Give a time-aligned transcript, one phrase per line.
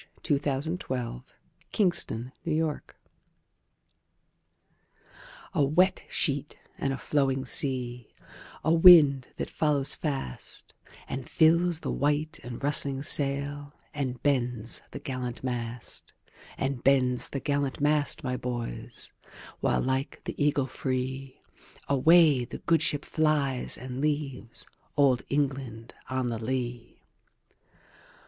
[0.27, 0.83] "A wet sheet and
[1.93, 2.33] a flowing
[5.05, 12.39] sea" A WET sheet and a flowing sea,A wind that follows fastAnd fills the white
[12.41, 16.13] and rustling sailAnd bends the gallant mast;
[16.57, 19.11] And bends the gallant mast, my boys,
[19.59, 27.03] While like the eagle freeAway the good ship flies, and leavesOld England on the lee.